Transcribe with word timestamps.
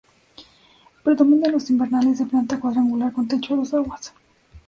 Predominan 1.03 1.51
los 1.51 1.69
invernales 1.69 2.17
de 2.17 2.25
planta 2.25 2.59
cuadrangular 2.59 3.13
con 3.13 3.27
techo 3.27 3.53
a 3.53 3.57
dos 3.57 3.71
aguas. 3.75 4.11